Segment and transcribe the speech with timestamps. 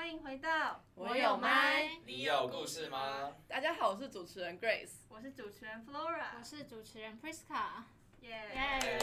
[0.00, 3.36] 欢迎回到我有麦，你有故事吗？
[3.46, 7.82] 大家好，我是主持人 Grace，我是主持人 Flora，我是主持人 Priska，
[8.22, 8.98] 耶！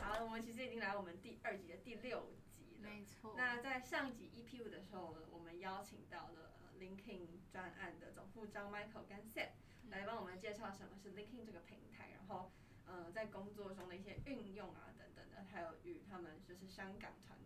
[0.00, 2.88] 好，我们其实已经来我们第二集的第六集了。
[2.88, 3.34] 没错。
[3.36, 9.48] 那在上集 EP 五的时候，我们邀请到了 LinkedIn 专案的总副张 Michael 跟 Sam
[9.90, 12.52] 来帮我们介绍什么是 LinkedIn 这个平台，然后。
[12.86, 17.36] 呃，在工作中的一些运用啊，等等的，还有与他们就是香港团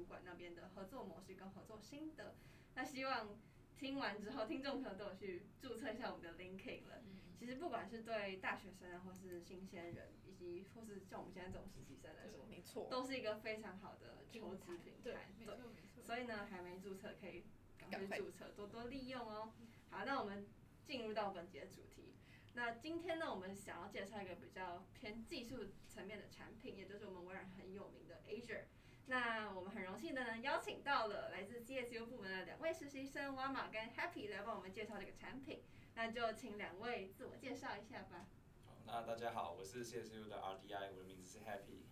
[0.00, 2.34] 主管那边的合作模式跟合作心得。
[2.74, 3.36] 那希望
[3.76, 7.02] 听完之后，听众朋友都有去注册一下我们的 LinkedIn 了。
[7.04, 15.00] 嗯、其实不管是对大学生啊，或是新鲜人，以及或是像我们现在这种实习生来说，没错，都是一个非常好的求职平台。
[15.04, 16.02] 对，没错没错。
[16.02, 17.44] 所以呢，还没注册可以
[17.76, 19.52] 赶快注册，多多利用哦。
[19.90, 20.48] 好，那我们
[20.86, 22.14] 进入到本节的主题。
[22.54, 28.64] 那今天呢，我们想要介绍一个比较偏技术层面的产品，也就是我们微软很有名的 Azure。
[29.10, 35.64] 那我们很荣幸的呢，邀请到了来自 CSU 部门的两位实习生 Wama 跟 Happy 来帮我们介绍这个产品。
[35.96, 38.28] 那就请两位自我介绍一下吧。
[38.64, 41.86] 好，那大家好，我是 CSU 的 RDI，我的名字是 Happy。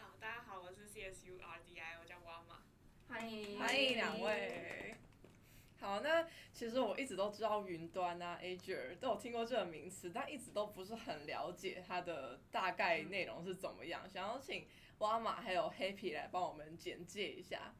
[0.00, 2.62] 哦，大家好，我是 CSU RDI，我叫 Wama。
[3.06, 4.96] 欢迎，欢迎两位。
[5.78, 14.10] 好，那其实我一直都知道云端啊，Azure 都有听过这个名词，但一直都不是很了解它的大概内容是怎么样。
[14.10, 14.66] 想要请
[15.00, 17.74] Wama 还有 Happy 来帮我们简介一下。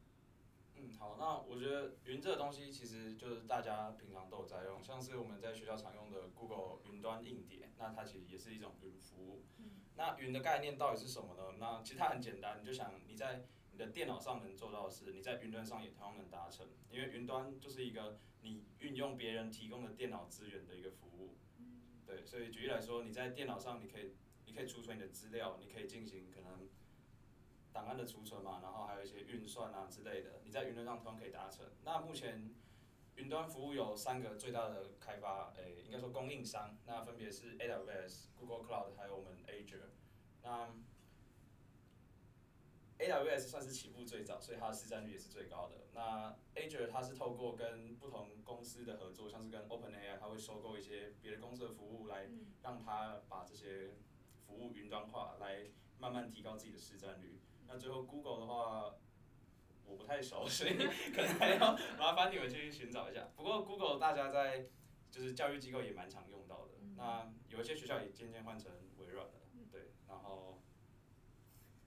[0.75, 9.45] 嗯，好，那我觉得云这个东西其实就是大家平常都有在用，像是我们在学校常用的 Google 云端硬碟，那它其实也是一种云服务。
[9.59, 9.81] 嗯。
[9.95, 11.57] 那云的概念到底是什么呢？
[11.57, 13.45] 那其实它很简单，你就想你在。
[13.73, 16.67] 你的电脑上能做到的事，你在云端上也同样能达成。
[16.89, 21.37] 因为云端就是一个你运用别人提供的电脑资源的一个服务。
[22.05, 24.13] 对，所以举例来说，你在电脑上你可以，
[24.45, 26.67] 你可以储存你的资料，你可以进行可能
[27.73, 31.65] 档案的储存嘛，然后还有一些运算啊之类的，你在云端上同样可以达成。
[31.83, 32.53] 那目前
[33.15, 39.89] 云端服务有三个最大的开发，诶、欸，应该说供应商，那分别是 AWS、Google Cloud 还有我们 Azure。
[40.43, 40.73] 那
[42.99, 45.75] AWS 算是起步最早，所以它的市占率也是最高的。
[45.93, 52.27] 那 Azure 它是透过跟不同公司的合作，像是跟 OpenAI，它会收购一些别的公司的服务，来
[52.61, 53.91] 让它把这些
[54.45, 55.65] 服务云端化，来
[55.97, 57.39] 慢慢提高自己的市占率。
[57.71, 58.93] 那最后 Google 的话，
[59.85, 60.75] 我不太熟， 所以
[61.13, 63.29] 可能还要 麻烦你们去寻找一下。
[63.35, 64.67] 不过 Google 大家在
[65.09, 66.73] 就是教育机构也蛮常用到的。
[66.97, 69.33] 那有一些学校也渐渐换成微软了，
[69.71, 70.61] 对，然后。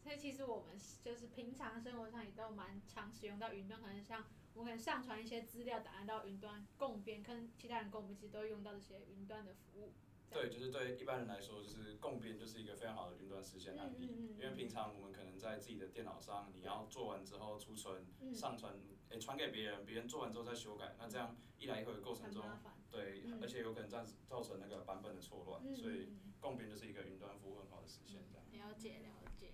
[0.02, 4.24] 所以其实我们就是平常生活上也都蛮常使用到云端，可能像
[4.54, 9.92] 我们可能上传一些资料档案到云端共编，跟其他人共编，其实都会用到这些云端的服务。
[10.30, 14.06] 对，就是对一般人来说，就是共编就是一个非常好的云端实现案例。
[14.10, 18.74] 嗯嗯嗯、因为平常我们可能在自己的电脑上，你要做完之后储存、嗯、上传，
[19.10, 22.42] 诶传给别人，别人做完之后再修改，那这样一来一回的过程中，
[22.90, 28.20] 对，嗯、而且有可能这样造成那个版本的错乱，嗯、所以共编就是一个云端服务很好的实现。
[28.30, 28.68] 这样。
[28.68, 29.52] 了解了解。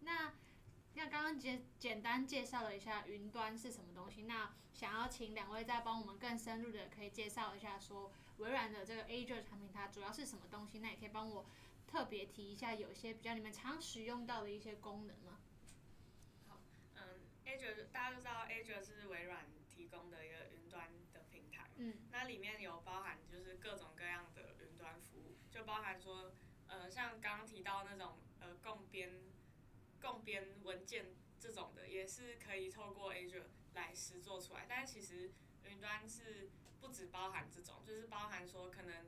[0.00, 0.34] 那
[0.94, 10.78] 那刚刚简简单介绍了一下云端是什么东西，那想要请两位再帮我们更深入的可以介绍一下，说微软的这个 Azure 产品它主要是什么东西？
[10.78, 11.46] 那也可以帮我
[11.86, 15.38] 特别提一下，有些比较你们常使用到的一些功能吗？
[16.48, 16.60] 好，
[16.94, 26.32] 嗯，Azure 大家都知道，Azure 是微软提供的一个云端的平台，嗯，那里面有包含就是各种各样的云端服务，就包含说，
[26.66, 29.10] 呃，像刚刚提到那种呃共编。
[29.98, 31.06] 共编文件
[31.40, 35.32] 这种的也是可以透过 Azure 来实做出来，但是其实
[35.64, 36.50] 云端是
[36.86, 39.06] 不只包含这种，就是包含说可能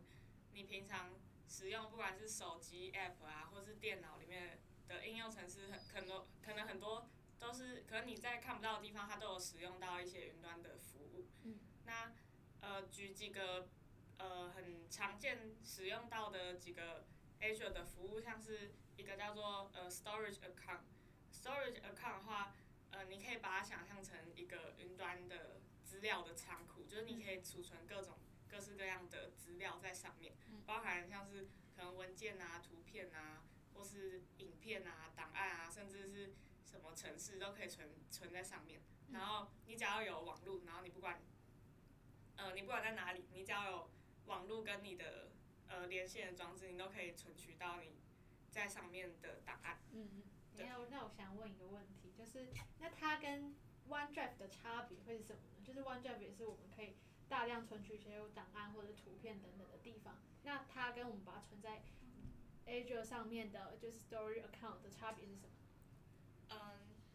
[0.52, 1.14] 你平常
[1.48, 4.58] 使用不管是手机 App 啊，或是电脑里面
[4.88, 7.08] 的应用程式，很可能可能很多
[7.38, 11.28] 都是可能你在看不到的地方，它都有使用到一些云端的服务。
[11.44, 11.58] 嗯。
[11.84, 12.12] 那
[12.60, 13.68] 呃，举几个
[14.18, 17.06] 呃很常见使用到的几个
[17.40, 18.72] Azure 的服务，像是。
[18.98, 22.52] 一个叫做呃 storage account，storage account 的话，
[22.90, 30.35] 呃，你可以把它想象成一个云端的资料的仓库，就是你可以储存各种各式各样的资料在上面，
[30.67, 33.43] 包含像是可能文件啊、图片啊，
[33.73, 38.82] 或是影片啊、档案啊，甚至是什么城市都可以存存在上面。
[39.12, 41.23] 然后你只要有网络，然后你不管，
[42.37, 43.91] 呃，你不管在哪里，你只要有
[44.26, 45.32] 网络跟你的
[45.69, 47.96] 呃连线的装置，你都可以存取到你。
[48.50, 49.79] 在上面的档案。
[49.93, 50.23] 嗯嗯。
[50.56, 52.49] 没有，那我想问一个问题，就是
[52.81, 53.55] 那它跟
[53.88, 55.64] OneDrive 的差别会是什么呢？
[55.64, 56.94] 就是 OneDrive 也是我们可以
[57.29, 61.82] 大量存取一些档案或者图片等等的地方，那它跟我们把它存在
[62.67, 65.52] Azure 上面的就是 Storage Account 的差别是什么？
[66.50, 66.58] 嗯，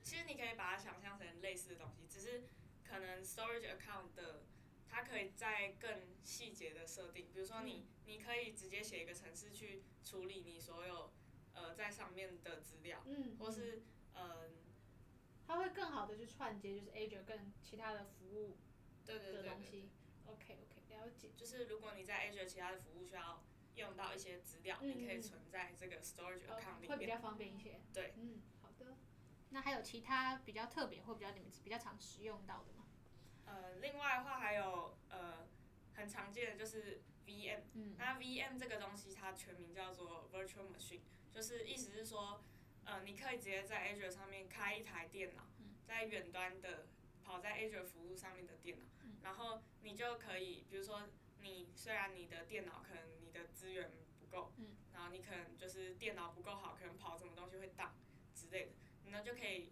[0.03, 2.43] 其其实你可以把它想象成类似的东西，只是
[2.83, 4.43] 可能 storage account 的
[4.87, 11.11] 它可以在更细节的设定，比如说你你可以直接写一个程式去处理你所有
[11.55, 13.81] 呃在上面的资料，嗯，或是
[15.53, 18.57] 它会更好的去串接，就是 Azure 跟其他的服务
[19.05, 19.87] 对对对的东西。
[20.25, 21.29] OK OK，了解。
[21.37, 23.43] 就是如果你在 Azure 其他的服务需要
[23.75, 27.79] 用到一些资料，嗯、你可以存在这个 storage account 里面，会比较方便一些。
[27.93, 28.97] 对，嗯，好的。
[29.51, 32.87] 那还有其他比较特别或比较你们比较常使用到的吗？
[33.45, 35.47] 呃，另外的话还有呃
[35.93, 41.01] 很常见的就是 VM，嗯，那 VM 这个东西它全名叫做 Virtual Machine，
[41.31, 42.43] 就是意思是说，
[42.85, 45.43] 呃，你可以直接在 Azure 上面开一台电脑，
[45.85, 46.87] 在远端的
[47.23, 48.85] 跑在 Azure 服务上面的电脑，
[49.23, 51.07] 然后你就可以，比如说
[51.41, 54.53] 你虽然你的电脑可能你的资源不够，
[54.93, 57.95] 然后你可能就是电脑不够好，可能跑什么东西会挡
[58.35, 58.71] 之类的，
[59.03, 59.71] 你呢就可以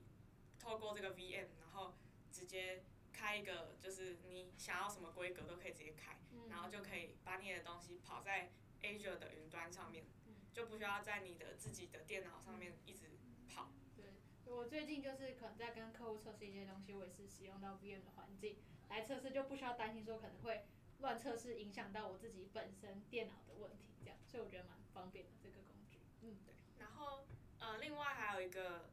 [0.59, 1.95] 透过这个 VM，然后
[2.31, 2.83] 直接。
[3.13, 8.49] 开一个就是你想要什么规格都可以直接开，嗯、然后就可以把你的东西跑在
[8.81, 10.20] Azure 的云端上面，嗯、
[10.53, 13.09] 就不需要在你的自己的电脑上面一直
[13.49, 13.71] 跑。
[13.95, 14.05] 对，
[14.45, 18.57] 我最近就是可能在跟客户测试一些东西，我也是使用到 VM 的环境
[18.89, 20.65] 来测试，就不需要担心说可能会
[20.99, 25.99] 乱测试影响到我自己本身电脑的问题，这样，所以我觉得蛮方便的这个工具。
[26.21, 26.53] 嗯，对。
[26.79, 27.25] 然后
[27.59, 28.89] 呃，另外还有一个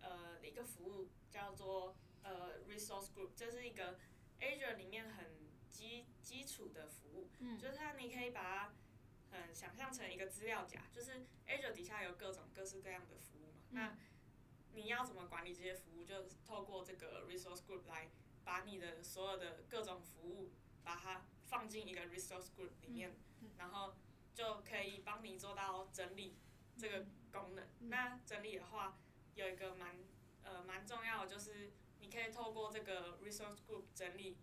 [0.00, 1.96] 呃一个服务叫做。
[2.24, 3.98] 呃，resource group 这是一个
[4.38, 5.26] Azure 里面很
[5.68, 8.74] 基基础的服务，嗯、就是它你可以把它
[9.32, 13.96] 很想象成一个资料夹，就是 Azure 底下有各种各式各样的服务嘛，嗯、那
[14.74, 18.10] 你要怎么管理这些服务，就透过这个 resource group 来
[18.44, 20.52] 把你的所有的各种服务
[20.84, 23.94] 把它放进一个 resource group 里面，嗯嗯、然后
[24.34, 26.36] 就可以帮你做到整理
[26.76, 27.64] 这个功能。
[27.80, 28.98] 嗯、那整理的话
[29.34, 29.96] 有一个蛮
[30.42, 31.72] 呃蛮重要的就是。
[32.04, 34.36] 你可以透过这个 resource group 整理，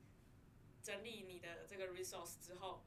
[0.82, 2.86] 整理你的这个 resource 之后，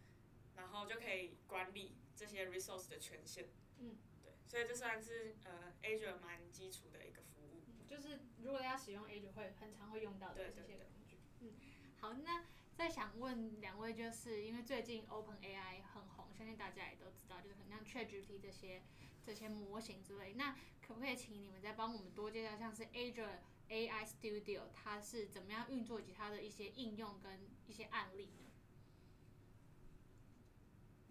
[0.57, 3.49] 然后就可以管理这些 resource 的权限。
[3.79, 7.63] 嗯，对，所以这算是呃 Azure 蛮基础的一个服务。
[7.67, 11.19] 嗯，就是如果要使用 Azure 会很常会用到的这些工具。
[11.41, 11.53] 嗯，
[12.01, 12.45] 好，那
[12.75, 18.83] 再想问两位，就是因为最近 OpenAI 很红，相信大家也都知道，就是很像 ChatGPT 这些
[19.25, 23.39] 这些模型之类，那可不可以请你们再帮我们多介绍，像是 Azure
[23.69, 28.52] AI Studio 它是怎么样运作，以及它的一些应用跟一些案例呢？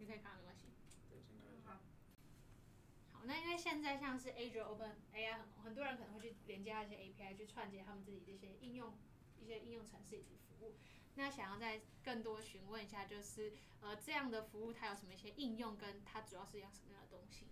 [0.01, 0.65] 你可以看没关系。
[1.63, 1.77] 好。
[3.13, 8.97] 好，那因为现在像是 Azure Open AI 很红，很多人可能会去连接它一些 API 去串接他们自己这些应用、
[9.39, 10.73] 一些应用程式以及服务。
[11.15, 17.51] 那想要再更多询问一下，就是呃这样的服务它有什么一些应用，跟它主要是一样什么样的东西呢？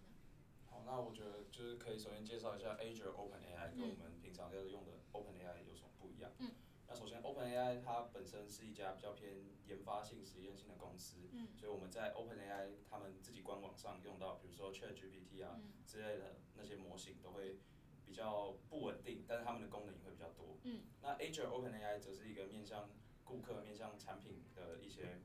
[0.72, 4.94] 好，那我觉得就是可以首先介绍一下 Azure Open AI 跟我们平常要用的。
[5.12, 6.31] OpenAI 有什么不一样？
[6.38, 6.52] 嗯，
[6.90, 9.32] 那首先 OpenAI 它本身是一家比较偏
[9.68, 17.60] 研发性、实验性的公司，嗯，所以我们在 OpenAI 他们自己官网上用到，比如说 ChatGPT 啊之类的那些模型都会
[18.08, 20.58] 比较不稳定，但是他们的功能也会比较多。
[20.64, 22.90] 嗯，那 Azure OpenAI 则是一个面向
[23.24, 25.20] 顾客、面向产品的一些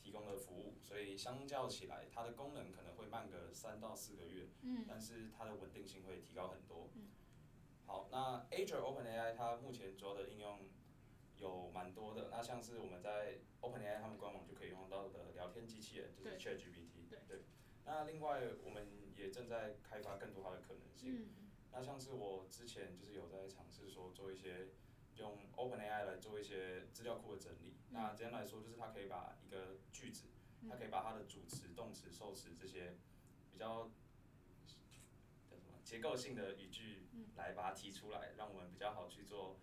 [0.00, 6.88] 提供的服务，所以相较起来，它的功能可能会慢个三到四个月，嗯，但是它的稳定性会提高很多。
[6.94, 7.08] 嗯。
[7.86, 10.60] 好，那 Azure OpenAI 它目前主要的应用
[11.38, 17.08] 有蛮多的，那像是我们在 OpenAI 他们官网就可以用到的聊天机器人，就是 ChatGPT。
[17.10, 17.18] 对。
[17.26, 17.42] 对。
[17.84, 21.14] 那另外我们也正在开发更多它的可能性。
[21.14, 21.28] 嗯。
[21.72, 24.68] 那像是我之前就是有在尝试说做一些
[25.16, 27.74] 用 OpenAI 来做一些资料库的整理。
[27.90, 27.94] 嗯。
[27.94, 30.28] 那简单来说就是它可以把一个句子，
[30.68, 32.96] 它可以把它的主词、动词、受词这些
[33.52, 33.90] 比较
[35.50, 35.78] 叫什么。
[35.84, 39.58] 结构性的语句来把它提出来，让我们比较好去做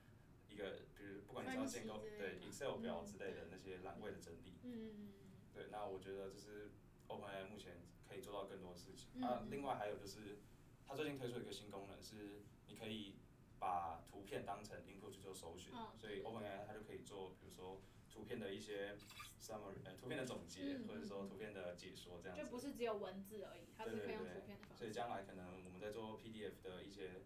[0.52, 4.60] 一个，比如不管你是要建构对 Excel 表之类的那些栏位的整理。
[4.64, 5.14] 嗯，
[5.54, 6.72] 对，那我觉得就是
[7.08, 7.78] OpenAI 目前
[8.08, 9.24] 可以做到更多的事情。
[9.24, 10.40] 啊，另外还有就是，
[10.86, 13.16] 它最近推出一个新功能是，你可以
[13.60, 18.98] 把图片当成 input 去做搜寻，所以 OpenAI 它就可以做，比如说图片的一些
[19.40, 22.44] summary，呃，图片的总结，或者说图片的解说这样子。
[22.44, 24.80] 就不是只有文字而已，它是可以用图片的方式。
[24.80, 25.80] 所以将来可能我们。
[25.82, 27.24] 在做 PDF 的一些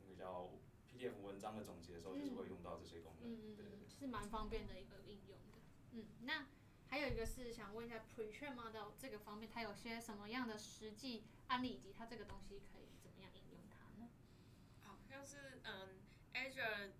[0.00, 0.50] 那个叫
[1.02, 3.28] PDF 文章的总结的时候，就是会用到这些功能。
[3.28, 5.58] 嗯对，对，对，是蛮方便的一个应用的。
[5.90, 6.46] 嗯，那
[6.88, 14.08] 还有一个是想问一下 Pre-trained model 这个方面，它有些什么样的实际案例，以及它这个东西可以怎么样应用它呢？
[14.84, 15.98] 好像是嗯
[16.34, 16.92] ，Azure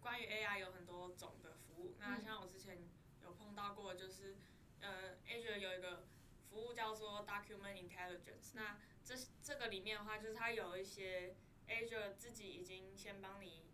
[0.00, 1.94] 关于 AI 有很多种的服务。
[2.00, 2.78] 那像我之前
[3.22, 4.36] 有碰到过，就是
[4.80, 6.04] 呃，Azure 有一个
[6.50, 8.54] 服务叫做 Document Intelligence。
[8.54, 11.36] 那这这个里面的话，就是它有一些
[11.68, 13.64] Azure 自己已经先帮你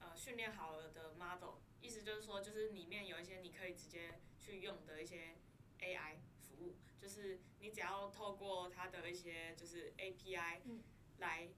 [0.00, 5.36] 呃训练好了的 model，意思就是说，就是里面有一些你可以直接去用的一些
[5.80, 10.60] AI 服务，就是你只要透过它的一些就是 API
[11.18, 11.48] 来，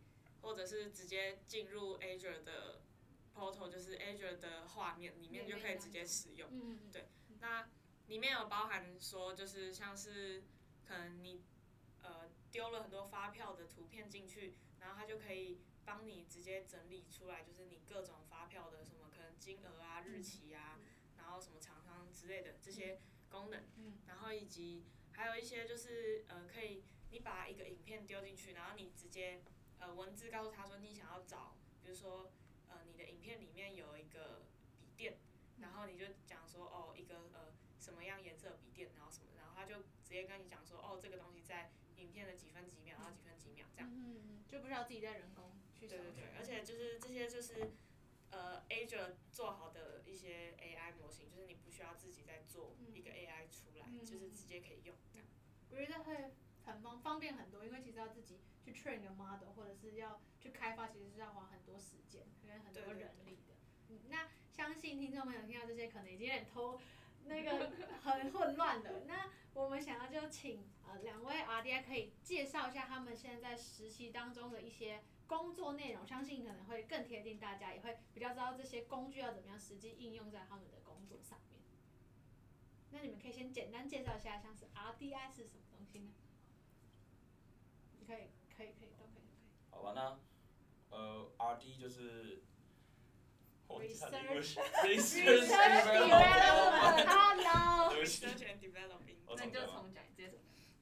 [0.40, 2.80] 或者是直接进入 Azure 的
[3.34, 6.48] portal，就是 Azure 的画面里面就可以直接使用。
[6.90, 7.08] 对，
[7.40, 7.68] 那
[8.06, 10.42] 里面有包含说，就是像是
[10.86, 11.42] 可能你
[12.02, 15.60] 呃丢了很多发票的图片进去，然后它就可以。
[15.84, 20.78] 帮你直接整理出来，就是你各种发票的什么可能金额啊、日期啊，
[21.16, 23.62] 然后什么厂商之类的这些功能，
[24.06, 29.42] 然后以及还有一些就是呃可以你把一个影片丢进去，然后你直接
[29.78, 32.32] 呃文字告诉他说你想要找，比如说
[32.68, 34.42] 呃你的影片里面有一个
[34.80, 35.18] 笔电，
[35.58, 43.90] 然后你就讲说哦一个呃什么样颜色笔电，然后什么，然后他就直接跟你讲说哦这个东西在影片的几分几秒，然后几分几秒这样，
[44.48, 45.52] 就不知道自己在人工。
[45.88, 47.72] 对对对，而且就是这些就是，
[48.30, 55.28] 呃，Azure 做好的一些 AI 模型，就是你不需要自己再做一个 AI 出来，嗯、就是直接可以用这样。
[55.70, 56.32] 我觉得会
[56.64, 63.54] 很方方便很多，因为其实要自己去 train 一个 model，或者是要去开发，其实是要花很多时间跟很多人力的。
[63.88, 66.80] 对对对，嗯，那相信听众朋友听到这些，可能已经有点偷
[67.24, 67.70] 那个
[68.02, 69.04] 很混乱的。
[69.06, 75.02] 那我们想要就请呃两位 RDI 可以介绍一下他们现在在实习当中的一些。
[75.36, 81.60] 工作内容，相信可能会更贴近大家，也会比较知道这些工具要怎么样实际应用在他们的工作上面。
[82.90, 86.12] 那你们可以先简单介绍一下，像是 RDI 是什么东西呢？
[87.98, 89.24] 你可以，可以，可以，都可以，都可以。
[89.70, 92.44] 好吧，那呃，RD 就是
[93.68, 95.48] Research Research
[98.60, 100.38] Development，那就重讲，接着。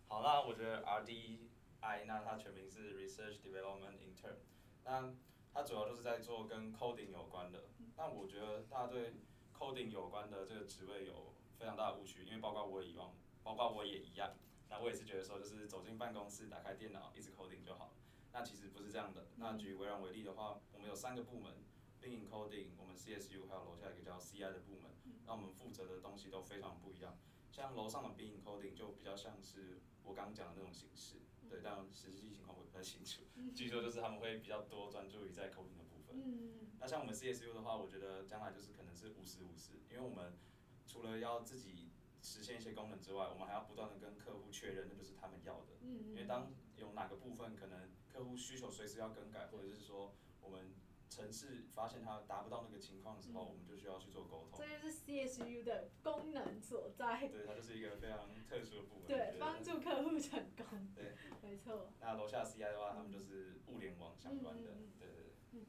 [0.09, 1.49] 好，那我觉得 RD。
[1.83, 4.37] I，那它全名是 Research Development Intern，
[4.85, 5.12] 那
[5.53, 7.65] 它主要就是在做跟 coding 有关的。
[7.97, 9.15] 那我觉得大家对
[9.53, 13.12] coding 有关的这个职位有非常大的误区，因为包括我也一样，
[13.43, 14.33] 包括我也一样。
[14.71, 17.93] 那我也是觉得说，就是走进办公室，打开电脑，一直 coding 就好了。
[18.33, 19.27] 那其实不是这样的。
[19.37, 21.53] 那举微软为例的话，我们有三个部门
[22.01, 24.93] ，Being Coding，我们 CSU，还有楼下一个叫 CI 的部门。
[25.27, 27.19] 那我们负责的东西都非常不一样。
[27.51, 31.17] 像楼上的 Being Coding 就比较像是我刚刚讲的那种形式。
[31.49, 33.23] 对，但实际情况我不太清楚。
[33.55, 36.17] 据说就是他们会比较多专注于在 coding 的部分。
[36.79, 40.35] 那像我们 CSU 的话，我觉得将来就是可能是五十五十，因为我们
[40.87, 41.91] 除了要自己
[42.23, 45.79] 实现一些功能之外，我们还要不断的跟客户确认，那就是他们要的。
[46.11, 50.73] 因为当有哪个部分可能客户需求随时要更改，或者是说我们。
[51.14, 54.59] 城市发现它达不到那个情况的时候，我们就需要去做沟通。
[54.59, 57.28] 这就是 CSU 的功能所在。
[57.28, 59.07] 对，它就是一个非常特殊的部门。
[59.07, 60.92] 对，帮助客户成功。
[60.95, 61.92] 对，没错。
[62.00, 64.71] 那楼下 CI 的话，他们就是物联网相关的。
[64.99, 65.33] 对对对。
[65.52, 65.66] 嗯。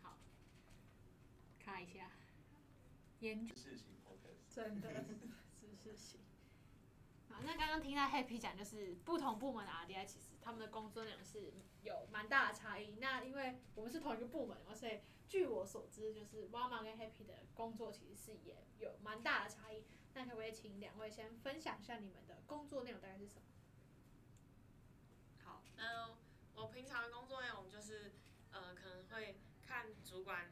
[0.00, 0.16] 好。
[1.58, 2.10] 看一下。
[3.20, 3.54] 研究。
[3.54, 4.38] 事情 OK。
[4.48, 4.88] 真的
[5.84, 6.20] 是事情。
[7.36, 10.36] 好，那刚刚听到 Happy 讲，就是不同部门的 RDI 其实。
[10.40, 11.52] 他们的工作量是
[11.82, 12.94] 有蛮大的差异。
[12.98, 19.84] 那因为我们是同一个部门，所以据我所知，就是 Wama 跟 Happy 的工作其实是也有蛮大的差异。
[20.14, 23.42] 那可不可以请两位先分享一下你们的工作内容大概是什么？
[25.44, 26.16] 好，嗯，
[26.54, 28.12] 我平常的工作内容就是，
[28.52, 30.48] 呃，可能会看主管，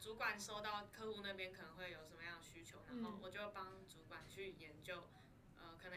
[0.00, 5.04] 主管收到客户那边可能会有什么样的需求，然后我就帮主管去研究，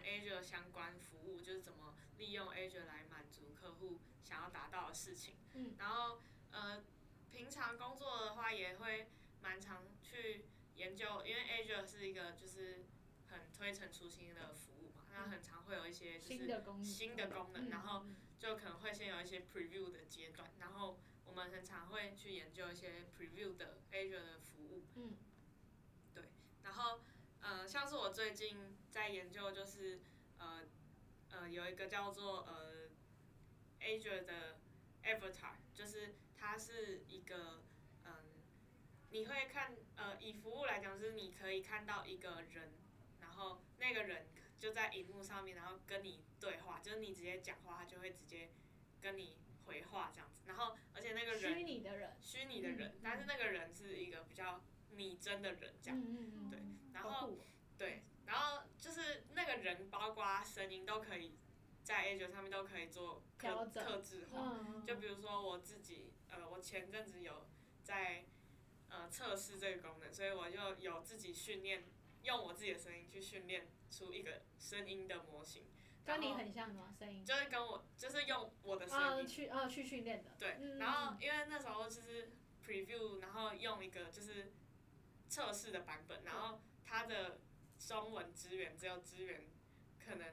[0.09, 6.19] Azure 相关服务就是怎么利用 Azure 来满足客户想要达到的事情，嗯，然后
[6.51, 6.83] 呃，
[7.31, 9.07] 平常工作的话也会
[9.41, 12.85] 蛮常去研究，因为 Azure 是一个就是
[13.27, 18.05] 很推陈出新的服务嘛，它很常会有一些就是新的功能，新的功能，然后
[18.39, 25.15] 就可能会先有一些 preview 的阶段，然后我们很常会去研究一些 preview 的 Azure 的服务，嗯，
[26.13, 26.23] 对，
[26.63, 27.01] 然后
[27.49, 29.99] 呃，像是我最近在研究就是
[30.37, 30.61] 呃。
[31.31, 32.89] 呃，有一个叫做呃
[33.79, 34.57] ，Azure 的
[35.03, 37.63] Avatar，就是它是一个
[38.03, 38.11] 嗯，
[39.11, 42.73] 你会看呃，以服务来讲，就是你可以看到一个人，
[43.21, 44.25] 然后那个人
[44.57, 48.49] 就在荧幕上面，然后跟你对话，就是你直接讲话，他就会直接
[48.99, 50.41] 跟你回话这样子。
[50.47, 54.63] 然后而且那个人虚拟的人，虚拟的人，但是那个人是一个比较
[54.99, 55.99] 拟真的人这样，
[56.51, 56.59] 对，
[56.93, 57.31] 然后
[57.75, 58.03] 对。
[58.25, 61.39] 然后就是那个人，包括声音都可以
[61.81, 64.59] 在 Azure 上面都可以做特特制化。
[64.85, 67.47] 就比如说我自己，呃，我前阵子有
[67.81, 68.25] 在
[68.87, 71.85] 呃测试这个功能，所以我就有自己训练，
[72.21, 75.65] 用我自己的声音去训练出一个声音的模型。
[76.05, 76.93] 跟你很像吗？
[76.99, 77.25] 声音？
[77.25, 80.35] 就是跟我，就是用我的声音去呃去训练的。
[80.37, 82.31] 对，然后因为那时候就是
[82.63, 84.51] preview，然后用一个就是
[85.29, 87.39] 测试的版本，然后它的
[87.77, 89.47] 中文资源只有资源
[90.03, 90.27] 可能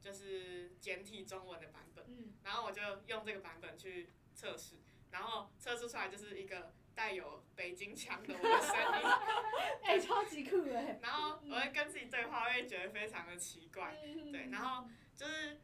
[0.00, 2.06] 就是简体中文的版本，
[2.42, 4.76] 然后我就用这个版本去测试，
[5.10, 6.72] 然后测试出来就是一个。
[6.98, 9.06] 带有北京腔的我的声音，
[9.86, 10.98] 哎、欸，超级酷哎！
[11.00, 13.96] 然后我会跟自己对话，会觉得非常的奇怪，
[14.32, 15.60] 对，然后就是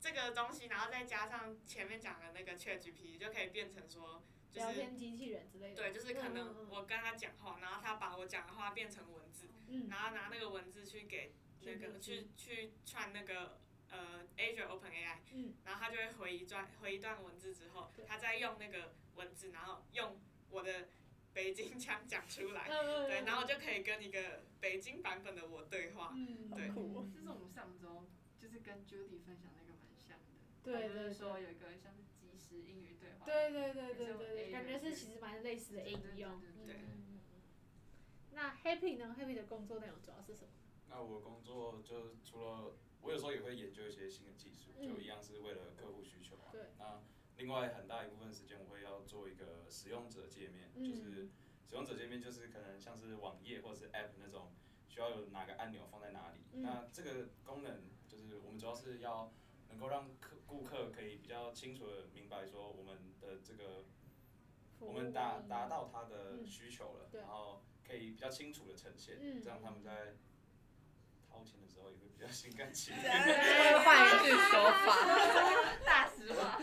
[0.00, 5.76] 这个东西，然后再加上前面讲的那个 ChatGPT，就可以变成说，就是聊天机器人之类的。
[5.76, 7.87] 对，就是可能我跟他讲话，然后他把
[8.18, 9.48] 我讲的话变成文字，
[9.88, 13.60] 然后拿那个文字去给那个去去串那个
[13.90, 15.18] 呃 Azure OpenAI，
[15.64, 20.20] 然后他就会回一段回一段文字之后，他再用那个文字，然后用。
[20.50, 20.88] 我的
[21.34, 26.14] 北京腔讲出来，对，然后就可以跟一个北京版本的我对话，
[26.56, 26.68] 对。
[26.68, 28.08] 这是我们上周
[28.40, 30.24] 就是跟 Judy 分享那个蛮像的，
[30.64, 36.40] 对对，说有一个像是即时英语对话，对对对对对，感觉是其实蛮类似的应用。
[36.66, 36.76] 对。
[38.32, 40.50] 那 Happy 呢？Happy 的工作内容主要是什么？
[40.88, 46.44] 那我工作就除了我有时候也会研究一些新的技术，就一样是为了客户需求嘛。
[46.50, 46.62] 对。
[46.78, 47.02] 那
[47.36, 51.28] 另外很大一部分时间，我会要做一个使用者界面，嗯、就是
[51.68, 54.52] 使用者界面就是可能像是网页或者是 App 那种，
[54.88, 56.40] 需要有哪个按钮放在哪里。
[56.52, 59.32] 嗯、那这个功能就是我们主要是要
[59.68, 63.84] 能够让客顾客可以比较清楚的明白说我们的这个，
[64.80, 70.14] 我们达达到他的需求了，嗯、然后可以比较清楚的呈现，嗯、这样他们在
[71.26, 73.02] 掏钱的时候也会比较心甘情愿。
[73.82, 74.86] 换一句说法，
[75.86, 76.60] 大实话。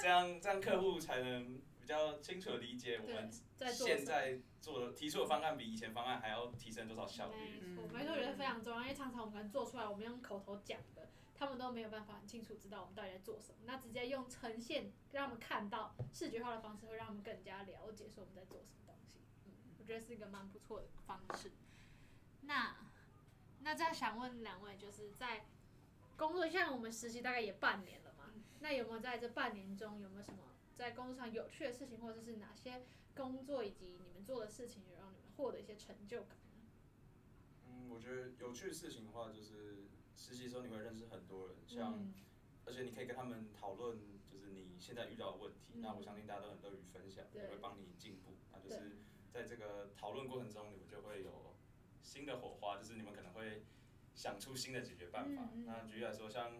[0.00, 3.28] 这样，这样客户才能比较清楚的理解我们
[3.74, 7.60] 现在做的提出的方案比以前方案还要提升多少效率。
[7.92, 13.58] 没错，我觉得非常重要，因为常常我们可能做出来，我们用口头讲的，他们都没有办法很清楚知道我们到底在做什么。
[13.64, 18.85] 那直接用呈现让他们看到视觉化的方式，会让他们更加了解说我们在做什么
[19.86, 21.52] 觉得是一个蛮不错的方式。
[22.42, 22.76] 那，
[23.60, 25.46] 那这样想问两位，就是在
[26.16, 28.32] 工作，像我们实习大概也半年了嘛。
[28.60, 30.40] 那有没有在这半年中，有没有什么
[30.74, 36.66] 在工作上有趣的事情，或者是哪些工作以及你们做的事情，有让你们获得一些成就感呢？
[37.66, 42.14] 嗯，我觉得有趣的事情的话，就是实习时候你会认识很多人，像，嗯、
[42.64, 43.98] 而且你可以跟他们讨论，
[44.30, 45.74] 就是你现在遇到的问题。
[45.74, 48.34] 嗯、那我相信大家都很乐于分享，也会帮你进步。
[48.52, 48.98] 那就是
[49.36, 51.54] 在这个讨论过程中，你们就会有
[52.00, 53.64] 新的火花，就是你们可能会
[54.14, 55.42] 想出新的解决办法。
[55.52, 56.52] 嗯嗯、那举例来说，像。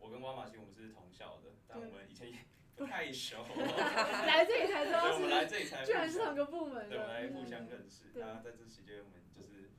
[0.00, 2.44] 我跟汪马西，我们是同校的，但我们以前也
[2.76, 3.40] 不太熟。
[3.56, 6.90] 来这里才知道，对，我们来这里才，居然是同个部门。
[6.90, 8.12] 对，我们来互相认识。
[8.12, 9.70] 那在这期间，我们就是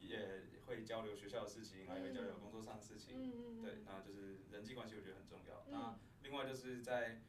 [0.00, 3.62] 也会交流学校的事情，还会交流工作上的事情。
[3.62, 5.64] 对，那就是人际关系，我觉得很重要。
[5.70, 7.22] 那另外就是在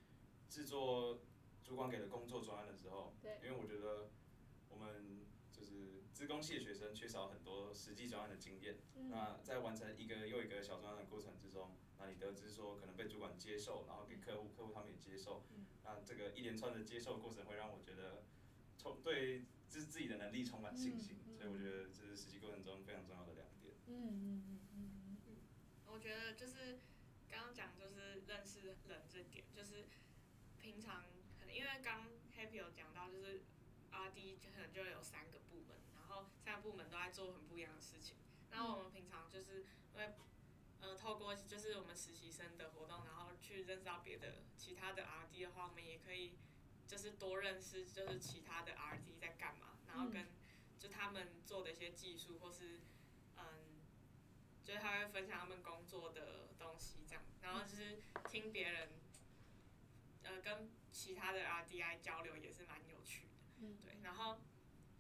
[0.50, 1.22] 制作
[1.64, 4.19] 主管给的工作专案的时候，因为我觉得我
[4.80, 8.78] 们就是资工系的学生缺少很多实际专案的经验。
[9.10, 11.76] 那在完成一个又一个小专案的过程之中。
[12.02, 15.44] 那你得知说可能被主管接受，然后给客户，客户他们也接受，
[15.84, 18.24] 那这个一连串的接受过程会让我觉得
[18.78, 23.76] 充对自自己的能力充满信心，所以我觉得这是实习过程中非常重要的两点。
[23.88, 25.36] 嗯嗯嗯嗯嗯，
[25.88, 26.80] 我觉得就是
[27.28, 29.90] 刚刚讲就是认识人这点，就是
[30.58, 31.04] 平常
[31.38, 33.42] 可能因为刚 Happy 有讲到就是
[34.10, 38.16] RD 就可能就有三个部门，然后三个部门都在做很不一样的事情，
[38.52, 40.14] 然后我们平常就是因为。
[40.82, 46.38] 呃，透过就是我们实习生的活动，然后去认识到别的其他的 RD 的话，我们也可以
[46.88, 50.26] 就是多认识，就是其他的 RD 在干嘛，然后跟
[50.80, 52.80] 就他们做的一些技术，或是
[53.36, 53.44] 嗯，
[54.64, 58.90] 就是他会分享他们工作的东西这样，然后就是听别人
[60.24, 63.28] 呃跟其他的 RDI 交流也是蛮有趣
[63.62, 64.40] 的，对，然后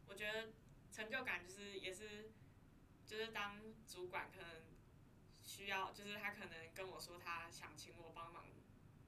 [0.07, 0.49] 我觉得
[0.91, 2.31] 成就感就是也是
[3.05, 4.49] 就是当主管可能。
[5.41, 8.45] 需要就是他可能跟我说他想请我帮忙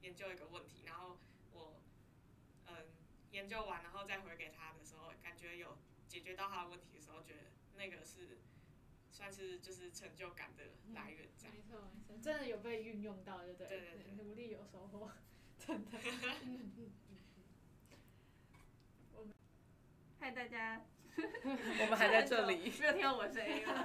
[0.00, 1.16] 研究一个问题，然后
[1.52, 1.80] 我
[2.66, 2.74] 嗯
[3.30, 7.42] 研究完然后再回给他的时候，感觉有解决到他的问题的时候，觉得
[7.76, 8.40] 那个是
[9.12, 11.54] 算是就是成就感的来源，这样。
[11.54, 13.68] 没错没错，真的有被运用到，对不对？
[13.68, 15.12] 对对对，努力有收获，
[15.60, 15.98] 真的。
[20.22, 20.80] 嗨，大家。
[21.18, 23.84] 我们还在这里， 没有听到我声音吗？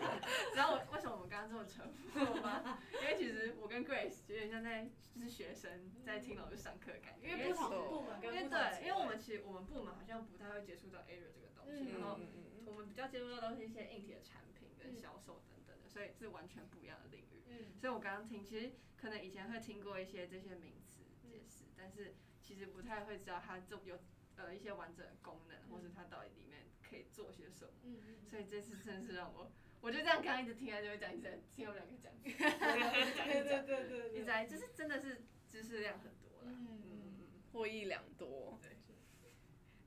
[0.53, 1.81] 知道我为什么我们刚刚这么沉
[2.13, 2.77] 默吗？
[2.93, 7.27] 因为其实我跟 Grace 有点像在就是学生在听老师上课的感觉。
[7.27, 8.49] 因为不同部门跟不同。
[8.51, 12.19] 对，因为我们其实我们部门好像不太会接触到 Azure 这个东西，然后
[12.67, 17.65] 我们比较接触到都是一些硬体的产品跟销售等等的，所以是完全不一样的领域。
[17.81, 23.97] 所以我刚刚听，其实可能以前会听过一些这些名词解释，嗯、但是其实不太会知道它这有
[24.37, 27.71] 呃一些完整的功能，嗯、或是它到底里面可以做些什么。
[27.83, 28.29] 嗯嗯。
[28.29, 36.81] 所以这次真是让我，我就这样刚刚一直听他，就会讲一直听我们两个讲， 对对对对，一直在就是真的是知识量很多了，嗯嗯
[37.19, 38.57] 嗯，获益良多。
[38.61, 38.77] 对。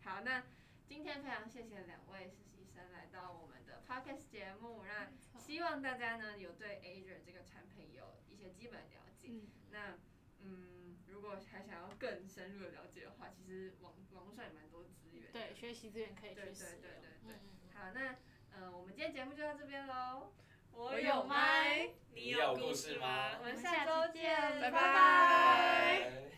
[0.03, 0.43] 好，那
[0.87, 9.29] 今天非常谢谢两位实习生来到我们的 podcast 节目，那希望大家呢有对 Azure 这个产品有一些基本了解。
[9.31, 9.97] 嗯那
[10.43, 15.31] 嗯，如果还想要更深入的了解的话，其实网网络上也蛮多资源。
[15.33, 16.81] 对，学习资源可以去使用。
[16.81, 17.39] 对对对对对。
[17.75, 18.17] 好，那
[18.59, 20.33] 嗯，我们今天节目就到这边喽。
[20.73, 23.39] 我有麦，你有故事吗？
[23.39, 26.31] 我们下周见，拜拜。